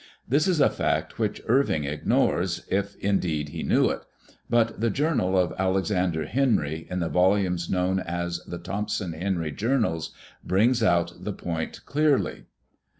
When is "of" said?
5.37-5.53